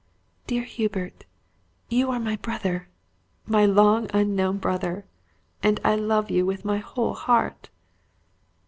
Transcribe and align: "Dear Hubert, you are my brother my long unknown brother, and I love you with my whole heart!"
"Dear 0.47 0.63
Hubert, 0.63 1.25
you 1.87 2.09
are 2.09 2.19
my 2.19 2.35
brother 2.35 2.87
my 3.45 3.67
long 3.67 4.09
unknown 4.15 4.57
brother, 4.57 5.05
and 5.61 5.79
I 5.83 5.93
love 5.95 6.31
you 6.31 6.43
with 6.43 6.65
my 6.65 6.79
whole 6.79 7.13
heart!" 7.13 7.69